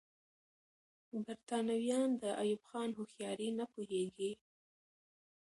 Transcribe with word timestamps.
برتانويان 1.23 2.09
د 2.21 2.23
ایوب 2.41 2.61
خان 2.69 2.89
هوښیاري 2.97 3.49
نه 3.59 3.65
پوهېږي. 3.73 4.31